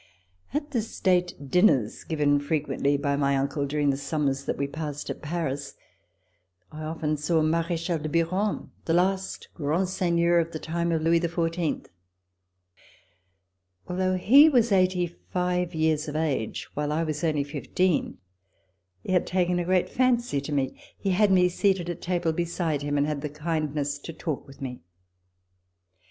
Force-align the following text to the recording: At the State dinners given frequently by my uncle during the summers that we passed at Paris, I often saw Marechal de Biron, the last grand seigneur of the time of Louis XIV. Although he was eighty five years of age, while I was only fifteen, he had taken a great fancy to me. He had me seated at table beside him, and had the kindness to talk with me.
At 0.51 0.71
the 0.71 0.81
State 0.81 1.51
dinners 1.51 2.03
given 2.05 2.39
frequently 2.39 2.97
by 2.97 3.15
my 3.15 3.37
uncle 3.37 3.67
during 3.67 3.91
the 3.91 3.97
summers 3.97 4.45
that 4.45 4.57
we 4.57 4.65
passed 4.65 5.11
at 5.11 5.21
Paris, 5.21 5.75
I 6.71 6.81
often 6.81 7.17
saw 7.17 7.43
Marechal 7.43 7.99
de 7.99 8.09
Biron, 8.09 8.71
the 8.85 8.95
last 8.95 9.49
grand 9.53 9.89
seigneur 9.89 10.39
of 10.39 10.53
the 10.53 10.57
time 10.57 10.91
of 10.91 11.03
Louis 11.03 11.19
XIV. 11.19 11.85
Although 13.87 14.15
he 14.15 14.49
was 14.49 14.71
eighty 14.71 15.05
five 15.05 15.75
years 15.75 16.07
of 16.07 16.15
age, 16.15 16.67
while 16.73 16.91
I 16.91 17.03
was 17.03 17.23
only 17.23 17.43
fifteen, 17.43 18.17
he 19.03 19.11
had 19.11 19.27
taken 19.27 19.59
a 19.59 19.65
great 19.65 19.87
fancy 19.87 20.41
to 20.41 20.51
me. 20.51 20.81
He 20.97 21.11
had 21.11 21.31
me 21.31 21.47
seated 21.47 21.91
at 21.91 22.01
table 22.01 22.33
beside 22.33 22.81
him, 22.81 22.97
and 22.97 23.05
had 23.05 23.21
the 23.21 23.29
kindness 23.29 23.99
to 23.99 24.13
talk 24.13 24.47
with 24.47 24.61
me. 24.63 24.81